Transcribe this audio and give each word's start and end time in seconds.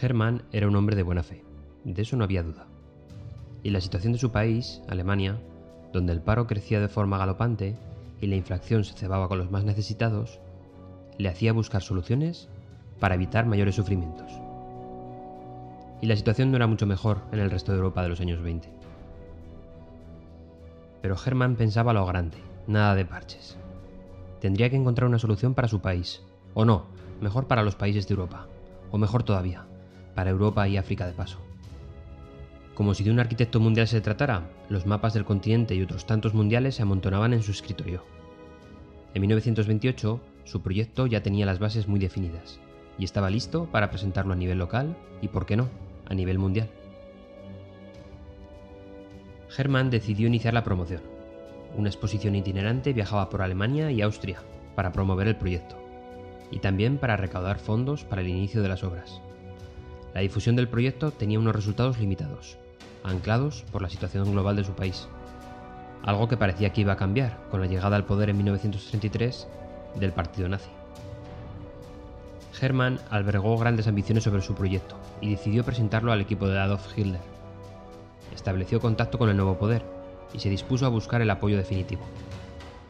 Hermann 0.00 0.42
era 0.52 0.68
un 0.68 0.76
hombre 0.76 0.96
de 0.96 1.02
buena 1.02 1.22
fe, 1.22 1.44
de 1.84 2.02
eso 2.02 2.16
no 2.16 2.24
había 2.24 2.42
duda. 2.42 2.66
Y 3.62 3.70
la 3.70 3.80
situación 3.80 4.12
de 4.12 4.18
su 4.18 4.30
país, 4.30 4.82
Alemania, 4.88 5.40
donde 5.92 6.12
el 6.12 6.20
paro 6.20 6.46
crecía 6.46 6.80
de 6.80 6.88
forma 6.88 7.18
galopante 7.18 7.76
y 8.20 8.26
la 8.26 8.36
inflación 8.36 8.84
se 8.84 8.94
cebaba 8.94 9.28
con 9.28 9.38
los 9.38 9.50
más 9.50 9.64
necesitados, 9.64 10.40
le 11.18 11.28
hacía 11.28 11.52
buscar 11.52 11.82
soluciones 11.82 12.48
para 12.98 13.14
evitar 13.14 13.46
mayores 13.46 13.76
sufrimientos. 13.76 14.30
Y 16.00 16.06
la 16.06 16.16
situación 16.16 16.50
no 16.50 16.56
era 16.56 16.66
mucho 16.66 16.86
mejor 16.86 17.18
en 17.32 17.38
el 17.38 17.50
resto 17.50 17.72
de 17.72 17.78
Europa 17.78 18.02
de 18.02 18.08
los 18.08 18.20
años 18.20 18.42
20. 18.42 18.68
Pero 21.00 21.16
Hermann 21.24 21.56
pensaba 21.56 21.92
lo 21.92 22.04
grande, 22.06 22.38
nada 22.66 22.94
de 22.94 23.04
parches. 23.04 23.56
Tendría 24.40 24.68
que 24.70 24.76
encontrar 24.76 25.08
una 25.08 25.18
solución 25.18 25.54
para 25.54 25.68
su 25.68 25.80
país, 25.80 26.22
o 26.54 26.64
no, 26.64 26.86
mejor 27.20 27.46
para 27.46 27.62
los 27.62 27.76
países 27.76 28.08
de 28.08 28.14
Europa, 28.14 28.46
o 28.90 28.98
mejor 28.98 29.22
todavía, 29.22 29.64
para 30.14 30.30
Europa 30.30 30.66
y 30.68 30.76
África 30.76 31.06
de 31.06 31.12
paso. 31.12 31.38
Como 32.74 32.94
si 32.94 33.04
de 33.04 33.10
un 33.10 33.20
arquitecto 33.20 33.60
mundial 33.60 33.86
se 33.86 34.00
tratara, 34.00 34.50
los 34.68 34.84
mapas 34.84 35.14
del 35.14 35.24
continente 35.24 35.74
y 35.74 35.82
otros 35.82 36.06
tantos 36.06 36.34
mundiales 36.34 36.74
se 36.74 36.82
amontonaban 36.82 37.32
en 37.32 37.42
su 37.42 37.52
escritorio. 37.52 38.04
En 39.14 39.20
1928, 39.20 40.20
su 40.44 40.60
proyecto 40.60 41.06
ya 41.06 41.22
tenía 41.22 41.46
las 41.46 41.60
bases 41.60 41.86
muy 41.86 42.00
definidas, 42.00 42.58
y 42.98 43.04
estaba 43.04 43.30
listo 43.30 43.66
para 43.70 43.90
presentarlo 43.90 44.32
a 44.32 44.36
nivel 44.36 44.58
local 44.58 44.96
y, 45.22 45.28
por 45.28 45.46
qué 45.46 45.56
no, 45.56 45.68
a 46.06 46.14
nivel 46.14 46.38
mundial. 46.38 46.68
Hermann 49.56 49.90
decidió 49.90 50.26
iniciar 50.26 50.52
la 50.52 50.64
promoción. 50.64 51.02
Una 51.76 51.88
exposición 51.88 52.34
itinerante 52.34 52.92
viajaba 52.92 53.30
por 53.30 53.42
Alemania 53.42 53.92
y 53.92 54.02
Austria 54.02 54.42
para 54.74 54.90
promover 54.90 55.28
el 55.28 55.36
proyecto, 55.36 55.76
y 56.50 56.58
también 56.58 56.98
para 56.98 57.16
recaudar 57.16 57.60
fondos 57.60 58.04
para 58.04 58.20
el 58.20 58.28
inicio 58.28 58.62
de 58.62 58.68
las 58.68 58.82
obras. 58.82 59.20
La 60.14 60.20
difusión 60.20 60.54
del 60.54 60.68
proyecto 60.68 61.10
tenía 61.10 61.40
unos 61.40 61.56
resultados 61.56 61.98
limitados, 61.98 62.56
anclados 63.02 63.64
por 63.72 63.82
la 63.82 63.90
situación 63.90 64.30
global 64.30 64.54
de 64.54 64.62
su 64.62 64.72
país, 64.72 65.08
algo 66.04 66.28
que 66.28 66.36
parecía 66.36 66.72
que 66.72 66.82
iba 66.82 66.92
a 66.92 66.96
cambiar 66.96 67.40
con 67.50 67.60
la 67.60 67.66
llegada 67.66 67.96
al 67.96 68.04
poder 68.04 68.30
en 68.30 68.36
1933 68.36 69.48
del 69.98 70.12
partido 70.12 70.48
nazi. 70.48 70.70
Hermann 72.60 73.00
albergó 73.10 73.58
grandes 73.58 73.88
ambiciones 73.88 74.22
sobre 74.22 74.40
su 74.40 74.54
proyecto 74.54 74.96
y 75.20 75.30
decidió 75.30 75.64
presentarlo 75.64 76.12
al 76.12 76.20
equipo 76.20 76.46
de 76.46 76.60
Adolf 76.60 76.96
Hitler. 76.96 77.20
Estableció 78.32 78.80
contacto 78.80 79.18
con 79.18 79.30
el 79.30 79.36
nuevo 79.36 79.58
poder 79.58 79.84
y 80.32 80.38
se 80.38 80.48
dispuso 80.48 80.86
a 80.86 80.90
buscar 80.90 81.22
el 81.22 81.30
apoyo 81.30 81.56
definitivo. 81.56 82.02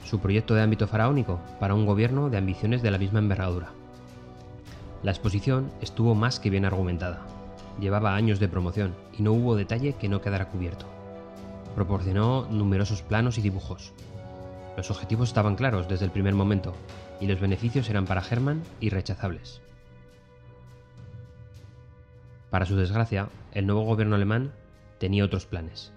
Su 0.05 0.20
proyecto 0.20 0.55
de 0.55 0.61
ámbito 0.61 0.86
faraónico 0.86 1.41
para 1.58 1.75
un 1.75 1.86
gobierno 1.86 2.28
de 2.28 2.36
ambiciones 2.36 2.83
de 2.83 2.91
la 2.91 2.98
misma 2.98 3.20
envergadura. 3.20 3.72
La 5.05 5.10
exposición 5.10 5.70
estuvo 5.83 6.14
más 6.14 6.41
que 6.41 6.48
bien 6.48 6.64
argumentada. 6.64 7.20
Llevaba 7.78 8.14
años 8.14 8.41
de 8.41 8.48
promoción 8.48 8.94
y 9.19 9.22
no 9.22 9.33
hubo 9.33 9.55
detalle 9.55 9.92
que 9.92 10.08
no 10.08 10.22
quedara 10.22 10.48
cubierto. 10.48 10.86
Proporcionó 11.74 12.46
numerosos 12.50 13.02
planos 13.02 13.36
y 13.36 13.42
dibujos. 13.42 13.92
Los 14.78 14.91
objetivos 14.91 15.28
estaban 15.28 15.56
claros 15.56 15.88
desde 15.88 16.06
el 16.06 16.11
primer 16.11 16.34
momento 16.34 16.74
y 17.20 17.27
los 17.27 17.38
beneficios 17.38 17.91
eran 17.91 18.06
para 18.06 18.22
Hermann 18.27 18.62
irrechazables. 18.80 19.61
Para 22.48 22.64
su 22.64 22.74
desgracia, 22.74 23.28
el 23.52 23.66
nuevo 23.66 23.83
gobierno 23.83 24.16
alemán 24.16 24.52
tenía 24.98 25.27
otros 25.27 25.44
planes. 25.44 25.92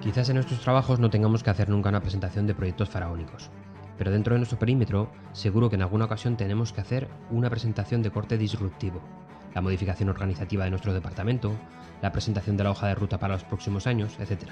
Quizás 0.00 0.30
en 0.30 0.36
nuestros 0.36 0.60
trabajos 0.60 0.98
no 0.98 1.10
tengamos 1.10 1.42
que 1.42 1.50
hacer 1.50 1.68
nunca 1.68 1.90
una 1.90 2.00
presentación 2.00 2.46
de 2.46 2.54
proyectos 2.54 2.88
faraónicos, 2.88 3.50
pero 3.98 4.10
dentro 4.10 4.34
de 4.34 4.38
nuestro 4.38 4.58
perímetro 4.58 5.10
seguro 5.32 5.68
que 5.68 5.76
en 5.76 5.82
alguna 5.82 6.06
ocasión 6.06 6.38
tenemos 6.38 6.72
que 6.72 6.80
hacer 6.80 7.06
una 7.30 7.50
presentación 7.50 8.02
de 8.02 8.10
corte 8.10 8.38
disruptivo, 8.38 9.02
la 9.54 9.60
modificación 9.60 10.08
organizativa 10.08 10.64
de 10.64 10.70
nuestro 10.70 10.94
departamento, 10.94 11.52
la 12.00 12.12
presentación 12.12 12.56
de 12.56 12.64
la 12.64 12.70
hoja 12.70 12.86
de 12.86 12.94
ruta 12.94 13.18
para 13.18 13.34
los 13.34 13.44
próximos 13.44 13.86
años, 13.86 14.16
etc. 14.20 14.44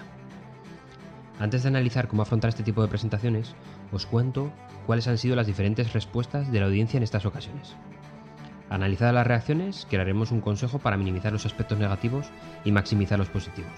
Antes 1.41 1.63
de 1.63 1.69
analizar 1.69 2.09
cómo 2.09 2.21
afrontar 2.21 2.51
este 2.51 2.63
tipo 2.63 2.83
de 2.83 2.89
presentaciones, 2.89 3.55
os 3.91 4.05
cuento 4.05 4.53
cuáles 4.87 5.09
han 5.09 5.17
sido 5.17 5.35
las 5.35 5.47
diferentes 5.47 5.95
respuestas 5.95 6.53
de 6.53 6.61
la 6.61 6.67
audiencia 6.67 6.99
en 6.99 7.05
estas 7.05 7.25
ocasiones. 7.25 7.75
Analizadas 8.69 9.15
las 9.15 9.27
reacciones, 9.27 9.87
crearemos 9.89 10.31
un 10.31 10.43
consejo 10.43 10.79
para 10.79 10.99
minimizar 10.99 11.33
los 11.33 11.47
aspectos 11.47 11.79
negativos 11.79 12.27
y 12.67 12.73
maximizar 12.73 13.19
los 13.19 13.31
positivos. 13.31 13.73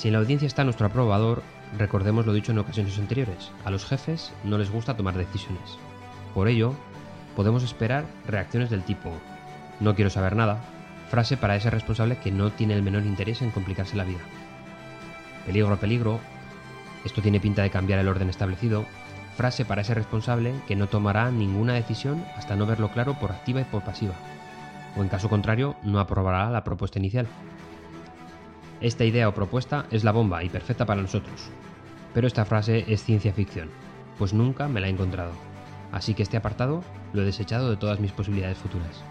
Si 0.00 0.08
en 0.08 0.14
la 0.14 0.20
audiencia 0.20 0.46
está 0.46 0.64
nuestro 0.64 0.86
aprobador, 0.86 1.42
recordemos 1.76 2.24
lo 2.24 2.32
dicho 2.32 2.52
en 2.52 2.58
ocasiones 2.58 2.98
anteriores, 2.98 3.52
a 3.66 3.70
los 3.70 3.84
jefes 3.84 4.32
no 4.44 4.56
les 4.56 4.70
gusta 4.70 4.96
tomar 4.96 5.14
decisiones. 5.14 5.76
Por 6.32 6.48
ello, 6.48 6.72
podemos 7.36 7.62
esperar 7.62 8.06
reacciones 8.26 8.70
del 8.70 8.82
tipo, 8.82 9.12
no 9.78 9.94
quiero 9.94 10.08
saber 10.08 10.36
nada, 10.36 10.64
frase 11.10 11.36
para 11.36 11.54
ese 11.54 11.68
responsable 11.68 12.16
que 12.16 12.30
no 12.30 12.50
tiene 12.50 12.72
el 12.72 12.82
menor 12.82 13.04
interés 13.04 13.42
en 13.42 13.50
complicarse 13.50 13.94
la 13.94 14.04
vida. 14.04 14.20
Peligro, 15.44 15.76
peligro, 15.76 16.18
esto 17.04 17.20
tiene 17.20 17.38
pinta 17.38 17.60
de 17.60 17.68
cambiar 17.68 17.98
el 17.98 18.08
orden 18.08 18.30
establecido, 18.30 18.86
frase 19.36 19.66
para 19.66 19.82
ese 19.82 19.92
responsable 19.92 20.54
que 20.66 20.76
no 20.76 20.86
tomará 20.86 21.30
ninguna 21.30 21.74
decisión 21.74 22.24
hasta 22.38 22.56
no 22.56 22.64
verlo 22.64 22.88
claro 22.90 23.18
por 23.20 23.32
activa 23.32 23.60
y 23.60 23.64
por 23.64 23.82
pasiva, 23.82 24.14
o 24.96 25.02
en 25.02 25.10
caso 25.10 25.28
contrario 25.28 25.76
no 25.82 26.00
aprobará 26.00 26.48
la 26.48 26.64
propuesta 26.64 26.98
inicial. 26.98 27.26
Esta 28.80 29.04
idea 29.04 29.28
o 29.28 29.34
propuesta 29.34 29.86
es 29.90 30.04
la 30.04 30.12
bomba 30.12 30.42
y 30.42 30.48
perfecta 30.48 30.86
para 30.86 31.02
nosotros. 31.02 31.50
Pero 32.14 32.26
esta 32.26 32.44
frase 32.44 32.84
es 32.88 33.04
ciencia 33.04 33.32
ficción, 33.32 33.68
pues 34.16 34.32
nunca 34.32 34.68
me 34.68 34.80
la 34.80 34.86
he 34.86 34.90
encontrado. 34.90 35.32
Así 35.92 36.14
que 36.14 36.22
este 36.22 36.36
apartado 36.36 36.82
lo 37.12 37.22
he 37.22 37.26
desechado 37.26 37.68
de 37.68 37.76
todas 37.76 38.00
mis 38.00 38.12
posibilidades 38.12 38.58
futuras. 38.58 39.02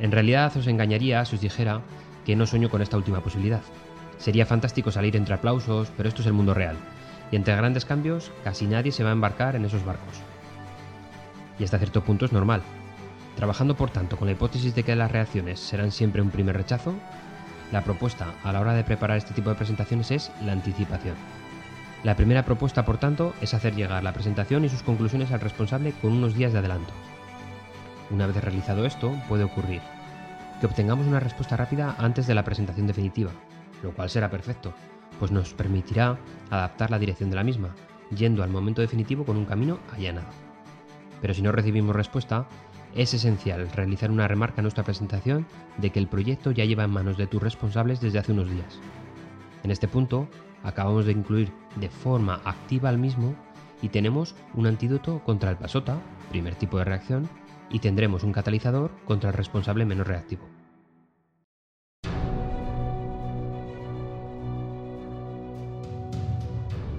En 0.00 0.10
realidad 0.10 0.56
os 0.56 0.66
engañaría 0.66 1.24
si 1.24 1.36
os 1.36 1.40
dijera 1.40 1.80
que 2.24 2.34
no 2.34 2.46
sueño 2.46 2.70
con 2.70 2.82
esta 2.82 2.96
última 2.96 3.20
posibilidad. 3.20 3.62
Sería 4.18 4.46
fantástico 4.46 4.90
salir 4.90 5.16
entre 5.16 5.34
aplausos, 5.34 5.92
pero 5.96 6.08
esto 6.08 6.22
es 6.22 6.26
el 6.26 6.32
mundo 6.32 6.54
real, 6.54 6.76
y 7.30 7.36
entre 7.36 7.54
grandes 7.54 7.84
cambios 7.84 8.32
casi 8.42 8.66
nadie 8.66 8.92
se 8.92 9.04
va 9.04 9.10
a 9.10 9.12
embarcar 9.12 9.54
en 9.54 9.64
esos 9.64 9.84
barcos. 9.84 10.20
Y 11.58 11.64
hasta 11.64 11.78
cierto 11.78 12.02
punto 12.02 12.24
es 12.24 12.32
normal. 12.32 12.62
Trabajando 13.36 13.76
por 13.76 13.90
tanto 13.90 14.16
con 14.16 14.26
la 14.26 14.32
hipótesis 14.32 14.74
de 14.74 14.82
que 14.82 14.96
las 14.96 15.12
reacciones 15.12 15.60
serán 15.60 15.92
siempre 15.92 16.22
un 16.22 16.30
primer 16.30 16.56
rechazo, 16.56 16.94
la 17.72 17.82
propuesta 17.82 18.34
a 18.42 18.52
la 18.52 18.60
hora 18.60 18.74
de 18.74 18.84
preparar 18.84 19.16
este 19.16 19.34
tipo 19.34 19.50
de 19.50 19.56
presentaciones 19.56 20.10
es 20.10 20.32
la 20.44 20.52
anticipación. 20.52 21.16
La 22.04 22.16
primera 22.16 22.44
propuesta, 22.44 22.84
por 22.84 22.98
tanto, 22.98 23.34
es 23.40 23.54
hacer 23.54 23.74
llegar 23.74 24.02
la 24.02 24.12
presentación 24.12 24.64
y 24.64 24.68
sus 24.68 24.82
conclusiones 24.82 25.32
al 25.32 25.40
responsable 25.40 25.92
con 26.02 26.12
unos 26.12 26.34
días 26.34 26.52
de 26.52 26.58
adelanto. 26.58 26.92
Una 28.10 28.26
vez 28.26 28.36
realizado 28.36 28.84
esto, 28.84 29.16
puede 29.28 29.44
ocurrir 29.44 29.80
que 30.60 30.66
obtengamos 30.66 31.06
una 31.06 31.20
respuesta 31.20 31.56
rápida 31.56 31.96
antes 31.98 32.26
de 32.26 32.34
la 32.34 32.44
presentación 32.44 32.86
definitiva, 32.86 33.30
lo 33.82 33.92
cual 33.92 34.10
será 34.10 34.30
perfecto, 34.30 34.74
pues 35.18 35.30
nos 35.30 35.54
permitirá 35.54 36.18
adaptar 36.50 36.90
la 36.90 36.98
dirección 36.98 37.30
de 37.30 37.36
la 37.36 37.44
misma, 37.44 37.74
yendo 38.14 38.42
al 38.42 38.50
momento 38.50 38.82
definitivo 38.82 39.24
con 39.24 39.36
un 39.36 39.46
camino 39.46 39.78
allanado. 39.92 40.28
Pero 41.20 41.34
si 41.34 41.42
no 41.42 41.52
recibimos 41.52 41.96
respuesta, 41.96 42.46
es 42.94 43.12
esencial 43.14 43.68
realizar 43.72 44.10
una 44.10 44.28
remarca 44.28 44.60
en 44.60 44.64
nuestra 44.64 44.84
presentación 44.84 45.46
de 45.78 45.90
que 45.90 45.98
el 45.98 46.06
proyecto 46.06 46.52
ya 46.52 46.64
lleva 46.64 46.84
en 46.84 46.90
manos 46.90 47.16
de 47.16 47.26
tus 47.26 47.42
responsables 47.42 48.00
desde 48.00 48.18
hace 48.18 48.32
unos 48.32 48.50
días. 48.50 48.78
En 49.62 49.70
este 49.70 49.88
punto, 49.88 50.28
acabamos 50.62 51.06
de 51.06 51.12
incluir 51.12 51.52
de 51.76 51.88
forma 51.88 52.40
activa 52.44 52.88
al 52.88 52.98
mismo 52.98 53.34
y 53.82 53.88
tenemos 53.88 54.34
un 54.54 54.66
antídoto 54.66 55.22
contra 55.24 55.50
el 55.50 55.56
pasota, 55.56 56.00
primer 56.30 56.54
tipo 56.54 56.78
de 56.78 56.84
reacción, 56.84 57.28
y 57.70 57.80
tendremos 57.80 58.22
un 58.22 58.32
catalizador 58.32 58.92
contra 59.04 59.30
el 59.30 59.36
responsable 59.36 59.84
menos 59.84 60.06
reactivo. 60.06 60.48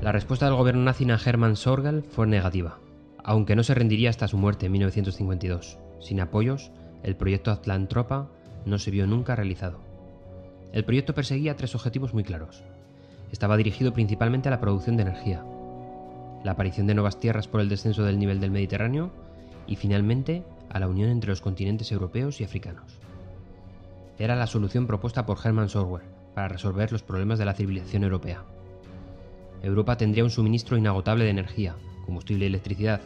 La 0.02 0.12
respuesta 0.12 0.46
del 0.46 0.56
gobierno 0.56 0.84
nazi 0.84 1.10
a 1.10 1.20
Hermann 1.24 1.56
Sorgel 1.56 2.04
fue 2.04 2.28
negativa, 2.28 2.78
aunque 3.24 3.56
no 3.56 3.64
se 3.64 3.74
rendiría 3.74 4.12
hasta 4.12 4.28
su 4.28 4.38
muerte 4.38 4.68
en 4.68 4.74
1952. 4.74 5.80
Sin 6.00 6.20
apoyos, 6.22 6.72
el 7.04 7.16
proyecto 7.16 7.52
Atlantropa 7.52 8.30
no 8.66 8.80
se 8.80 8.92
vio 8.92 9.08
nunca 9.08 9.36
realizado. 9.36 9.80
El 10.72 10.86
proyecto 10.86 11.14
perseguía 11.14 11.56
tres 11.56 11.76
objetivos 11.76 12.14
muy 12.14 12.24
claros. 12.24 12.64
Estaba 13.32 13.58
dirigido 13.58 13.94
principalmente 13.94 14.50
a 14.50 14.52
la 14.52 14.60
producción 14.60 14.98
de 14.98 15.04
energía, 15.04 15.44
la 16.44 16.52
aparición 16.52 16.88
de 16.88 16.94
nuevas 16.94 17.20
tierras 17.20 17.48
por 17.48 17.62
el 17.62 17.70
descenso 17.70 18.04
del 18.04 18.20
nivel 18.20 18.40
del 18.40 18.52
Mediterráneo 18.52 19.12
y 19.68 19.76
finalmente 19.76 20.44
a 20.70 20.80
la 20.80 20.88
unión 20.88 21.10
entre 21.10 21.30
los 21.30 21.42
continentes 21.42 21.92
europeos 21.92 22.40
y 22.40 22.44
africanos. 22.44 23.00
Era 24.20 24.36
la 24.36 24.48
solución 24.48 24.88
propuesta 24.88 25.26
por 25.26 25.40
Hermann 25.44 25.70
Sorwer 25.70 26.04
para 26.34 26.48
resolver 26.48 26.92
los 26.92 27.04
problemas 27.04 27.40
de 27.40 27.46
la 27.46 27.54
civilización 27.54 28.04
europea. 28.04 28.44
Europa 29.62 29.98
tendría 29.98 30.24
un 30.24 30.30
suministro 30.30 30.78
inagotable 30.78 31.24
de 31.24 31.32
energía, 31.32 31.76
combustible 32.06 32.46
y 32.46 32.48
electricidad, 32.50 33.02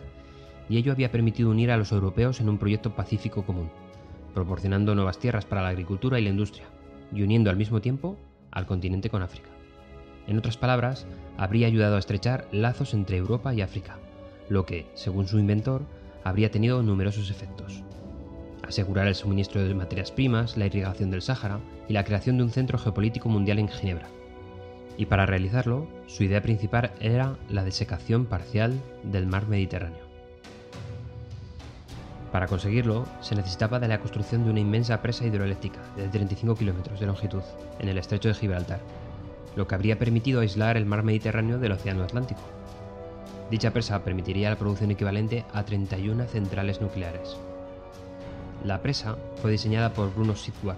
y 0.69 0.77
ello 0.77 0.91
había 0.91 1.11
permitido 1.11 1.49
unir 1.49 1.71
a 1.71 1.77
los 1.77 1.91
europeos 1.91 2.39
en 2.39 2.47
un 2.47 2.57
proyecto 2.57 2.95
pacífico 2.95 3.43
común, 3.43 3.69
proporcionando 4.33 4.95
nuevas 4.95 5.19
tierras 5.19 5.45
para 5.45 5.63
la 5.63 5.69
agricultura 5.69 6.19
y 6.19 6.23
la 6.23 6.29
industria, 6.29 6.67
y 7.11 7.23
uniendo 7.23 7.49
al 7.49 7.57
mismo 7.57 7.81
tiempo 7.81 8.17
al 8.51 8.65
continente 8.65 9.09
con 9.09 9.21
África. 9.21 9.49
En 10.27 10.37
otras 10.37 10.57
palabras, 10.57 11.07
habría 11.37 11.67
ayudado 11.67 11.95
a 11.95 11.99
estrechar 11.99 12.47
lazos 12.51 12.93
entre 12.93 13.17
Europa 13.17 13.53
y 13.53 13.61
África, 13.61 13.97
lo 14.47 14.65
que, 14.65 14.87
según 14.93 15.27
su 15.27 15.39
inventor, 15.39 15.83
habría 16.23 16.51
tenido 16.51 16.83
numerosos 16.83 17.31
efectos. 17.31 17.83
Asegurar 18.67 19.07
el 19.07 19.15
suministro 19.15 19.63
de 19.63 19.73
materias 19.73 20.11
primas, 20.11 20.55
la 20.57 20.67
irrigación 20.67 21.09
del 21.09 21.23
Sáhara 21.23 21.59
y 21.87 21.93
la 21.93 22.03
creación 22.03 22.37
de 22.37 22.43
un 22.43 22.51
centro 22.51 22.77
geopolítico 22.77 23.29
mundial 23.29 23.57
en 23.57 23.69
Ginebra. 23.69 24.09
Y 24.97 25.05
para 25.05 25.25
realizarlo, 25.25 25.87
su 26.07 26.23
idea 26.23 26.41
principal 26.41 26.91
era 26.99 27.37
la 27.49 27.63
desecación 27.63 28.25
parcial 28.25 28.73
del 29.03 29.25
mar 29.25 29.47
Mediterráneo. 29.47 30.08
Para 32.31 32.47
conseguirlo, 32.47 33.05
se 33.21 33.35
necesitaba 33.35 33.79
de 33.79 33.87
la 33.87 33.99
construcción 33.99 34.43
de 34.43 34.51
una 34.51 34.59
inmensa 34.59 35.01
presa 35.01 35.25
hidroeléctrica 35.25 35.79
de 35.95 36.07
35 36.07 36.55
kilómetros 36.55 36.99
de 36.99 37.07
longitud 37.07 37.41
en 37.79 37.89
el 37.89 37.97
estrecho 37.97 38.27
de 38.27 38.35
Gibraltar, 38.35 38.81
lo 39.55 39.67
que 39.67 39.73
habría 39.73 39.97
permitido 39.97 40.41
aislar 40.41 40.77
el 40.77 40.85
mar 40.85 41.01
Mediterráneo 41.01 41.57
del 41.57 41.71
Océano 41.71 42.03
Atlántico. 42.03 42.41
Dicha 43.49 43.71
presa 43.71 44.03
permitiría 44.03 44.51
la 44.51 44.57
producción 44.57 44.91
equivalente 44.91 45.43
a 45.53 45.63
31 45.63 46.25
centrales 46.25 46.81
nucleares. 46.81 47.35
La 48.63 48.81
presa 48.81 49.17
fue 49.41 49.51
diseñada 49.51 49.93
por 49.93 50.13
Bruno 50.13 50.35
Sidward 50.35 50.77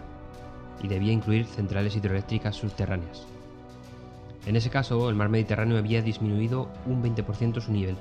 y 0.82 0.88
debía 0.88 1.12
incluir 1.12 1.46
centrales 1.46 1.98
hidroeléctricas 1.98 2.56
subterráneas. 2.56 3.26
En 4.46 4.56
ese 4.56 4.70
caso, 4.70 5.10
el 5.10 5.16
mar 5.16 5.28
Mediterráneo 5.28 5.78
había 5.78 6.02
disminuido 6.02 6.70
un 6.86 7.04
20% 7.04 7.60
su 7.60 7.72
nivel 7.74 7.98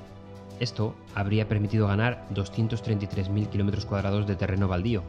esto 0.61 0.95
habría 1.15 1.47
permitido 1.47 1.87
ganar 1.87 2.27
233.000 2.35 3.49
kilómetros 3.49 3.87
cuadrados 3.87 4.27
de 4.27 4.35
terreno 4.35 4.67
baldío, 4.67 5.01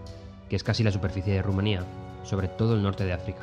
que 0.48 0.56
es 0.56 0.64
casi 0.64 0.82
la 0.82 0.90
superficie 0.90 1.34
de 1.34 1.42
Rumanía, 1.42 1.84
sobre 2.24 2.48
todo 2.48 2.74
el 2.74 2.82
norte 2.82 3.04
de 3.04 3.12
África. 3.12 3.42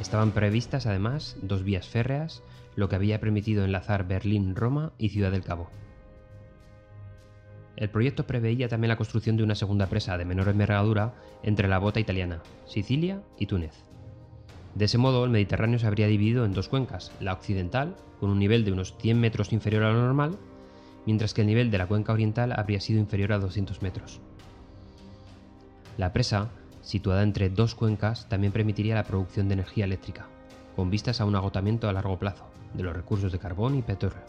Estaban 0.00 0.30
previstas 0.30 0.86
además 0.86 1.36
dos 1.42 1.62
vías 1.62 1.86
férreas, 1.86 2.42
lo 2.74 2.88
que 2.88 2.96
había 2.96 3.20
permitido 3.20 3.64
enlazar 3.64 4.08
Berlín, 4.08 4.56
Roma 4.56 4.92
y 4.96 5.10
Ciudad 5.10 5.30
del 5.30 5.44
Cabo. 5.44 5.68
El 7.76 7.90
proyecto 7.90 8.26
preveía 8.26 8.68
también 8.68 8.88
la 8.88 8.96
construcción 8.96 9.36
de 9.36 9.42
una 9.42 9.54
segunda 9.54 9.88
presa 9.88 10.16
de 10.16 10.24
menor 10.24 10.48
envergadura 10.48 11.14
entre 11.42 11.68
la 11.68 11.78
bota 11.78 12.00
italiana, 12.00 12.42
Sicilia 12.64 13.22
y 13.38 13.46
Túnez. 13.46 13.74
De 14.74 14.86
ese 14.86 14.96
modo, 14.96 15.26
el 15.26 15.30
Mediterráneo 15.30 15.78
se 15.78 15.86
habría 15.86 16.06
dividido 16.06 16.46
en 16.46 16.54
dos 16.54 16.70
cuencas, 16.70 17.12
la 17.20 17.34
occidental, 17.34 17.94
con 18.18 18.30
un 18.30 18.38
nivel 18.38 18.64
de 18.64 18.72
unos 18.72 18.96
100 18.98 19.20
metros 19.20 19.52
inferior 19.52 19.82
a 19.82 19.92
lo 19.92 20.00
normal, 20.00 20.38
mientras 21.06 21.34
que 21.34 21.40
el 21.42 21.46
nivel 21.46 21.70
de 21.70 21.78
la 21.78 21.86
cuenca 21.86 22.12
oriental 22.12 22.52
habría 22.56 22.80
sido 22.80 23.00
inferior 23.00 23.32
a 23.32 23.38
200 23.38 23.82
metros. 23.82 24.20
La 25.98 26.12
presa, 26.12 26.48
situada 26.80 27.22
entre 27.22 27.50
dos 27.50 27.74
cuencas, 27.74 28.28
también 28.28 28.52
permitiría 28.52 28.94
la 28.94 29.04
producción 29.04 29.48
de 29.48 29.54
energía 29.54 29.84
eléctrica, 29.84 30.26
con 30.76 30.90
vistas 30.90 31.20
a 31.20 31.24
un 31.24 31.36
agotamiento 31.36 31.88
a 31.88 31.92
largo 31.92 32.18
plazo 32.18 32.44
de 32.74 32.82
los 32.82 32.96
recursos 32.96 33.32
de 33.32 33.38
carbón 33.38 33.76
y 33.76 33.82
petróleo. 33.82 34.22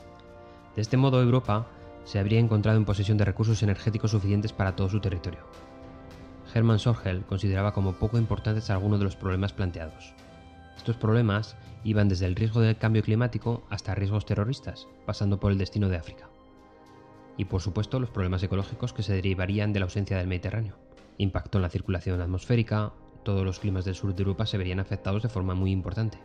De 0.75 0.81
este 0.81 0.97
modo, 0.97 1.21
Europa 1.21 1.67
se 2.03 2.19
habría 2.19 2.39
encontrado 2.39 2.77
en 2.77 2.85
posesión 2.85 3.17
de 3.17 3.25
recursos 3.25 3.63
energéticos 3.63 4.11
suficientes 4.11 4.51
para 4.51 4.75
todo 4.75 4.89
su 4.89 4.99
territorio. 4.99 5.39
Hermann 6.53 6.79
Sorgel 6.79 7.23
consideraba 7.23 7.73
como 7.73 7.93
poco 7.93 8.17
importantes 8.17 8.69
algunos 8.69 8.99
de 8.99 9.05
los 9.05 9.15
problemas 9.15 9.53
planteados. 9.53 10.13
Estos 10.75 10.97
problemas 10.97 11.55
iban 11.83 12.09
desde 12.09 12.25
el 12.25 12.35
riesgo 12.35 12.59
del 12.59 12.77
cambio 12.77 13.03
climático 13.03 13.63
hasta 13.69 13.95
riesgos 13.95 14.25
terroristas, 14.25 14.87
pasando 15.05 15.39
por 15.39 15.51
el 15.51 15.57
destino 15.57 15.87
de 15.87 15.97
África 15.97 16.27
y 17.37 17.45
por 17.45 17.61
supuesto 17.61 17.99
los 17.99 18.09
problemas 18.09 18.43
ecológicos 18.43 18.93
que 18.93 19.03
se 19.03 19.13
derivarían 19.13 19.73
de 19.73 19.79
la 19.79 19.85
ausencia 19.85 20.17
del 20.17 20.27
Mediterráneo. 20.27 20.75
Impacto 21.17 21.57
en 21.57 21.63
la 21.63 21.69
circulación 21.69 22.19
atmosférica, 22.21 22.93
todos 23.23 23.45
los 23.45 23.59
climas 23.59 23.85
del 23.85 23.95
sur 23.95 24.13
de 24.13 24.21
Europa 24.21 24.45
se 24.45 24.57
verían 24.57 24.79
afectados 24.79 25.23
de 25.23 25.29
forma 25.29 25.55
muy 25.55 25.71
importante. 25.71 26.19